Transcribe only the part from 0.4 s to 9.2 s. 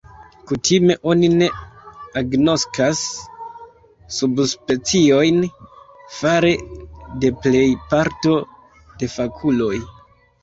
Kutime oni ne agnoskas subspeciojn fare de plej parto de